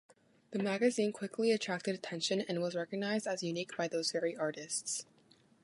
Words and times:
The 0.49 0.57
magazine 0.57 1.11
quickly 1.11 1.51
attracted 1.51 1.93
attention 1.93 2.41
and 2.49 2.59
was 2.59 2.73
recognized 2.73 3.27
as 3.27 3.43
unique 3.43 3.77
by 3.77 3.87
those 3.87 4.11
very 4.11 4.35
artists. 4.35 5.05